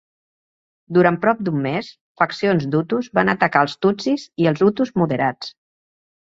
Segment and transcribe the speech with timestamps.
[0.97, 1.89] Durant prop d'un mes,
[2.21, 5.55] faccions d'hutus van atacar els tutsis i els hutus moderats.